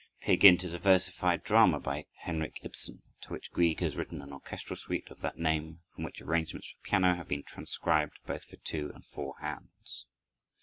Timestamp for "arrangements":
6.23-6.69